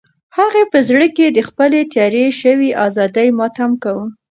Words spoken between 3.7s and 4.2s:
کاوه.